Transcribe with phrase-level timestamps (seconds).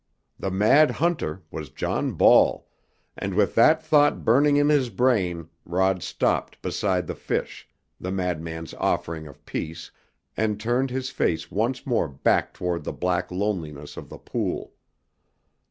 [0.39, 2.67] The mad hunter was John Ball,
[3.15, 7.67] and with that thought burning in his brain Rod stopped beside the fish
[7.99, 9.91] the madman's offering of peace
[10.35, 14.73] and turned his face once more back toward the black loneliness of the pool.